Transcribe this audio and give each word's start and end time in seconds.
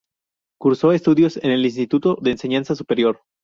Cursó 0.59 0.93
estudios 0.93 1.37
en 1.43 1.51
el 1.51 1.63
Instituto 1.63 2.17
de 2.19 2.31
Enseñanza 2.31 2.73
Superior. 2.73 3.21